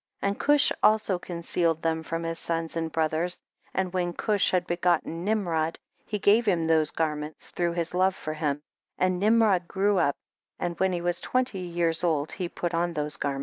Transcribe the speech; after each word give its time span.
29. 0.21 0.31
And 0.33 0.39
Cush 0.39 0.71
also 0.81 1.19
concealed 1.19 1.83
them 1.83 2.01
from 2.01 2.23
his 2.23 2.39
sons 2.39 2.75
and 2.75 2.91
brothers, 2.91 3.39
and 3.71 3.93
when 3.93 4.13
Cush 4.13 4.49
had 4.49 4.65
begotten 4.65 5.23
Nimrod, 5.23 5.77
he 6.07 6.17
gave 6.17 6.47
him 6.47 6.63
those 6.63 6.89
garments 6.89 7.51
through 7.51 7.73
his 7.73 7.93
love 7.93 8.15
for 8.15 8.33
him, 8.33 8.63
and 8.97 9.19
Nimrod 9.19 9.67
grew 9.67 9.99
up, 9.99 10.15
and 10.57 10.75
when 10.79 10.91
he 10.91 11.01
was 11.01 11.21
twenty 11.21 11.59
years 11.59 11.99
eth, 11.99 12.01
Yerach, 12.01 12.01
Hadurom, 12.01 12.01
Ozel, 12.01 12.01
Diklah,; 12.01 12.03
old 12.17 12.31
he 12.31 12.49
piU 12.49 12.73
on 12.73 12.93
those 12.93 13.17
garments. 13.17 13.39